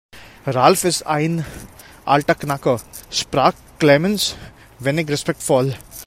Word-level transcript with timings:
Ralf 0.47 0.83
ist 0.83 1.05
ein 1.05 1.45
alter 2.05 2.33
Knacker, 2.33 2.81
sprach 3.11 3.53
Clemens 3.77 4.35
wenig 4.79 5.07
respektvoll. 5.07 5.75